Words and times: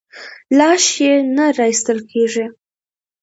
لاش 0.57 0.85
یې 1.03 1.13
نه 1.35 1.45
راایستل 1.57 1.99
کېږي. 2.11 2.45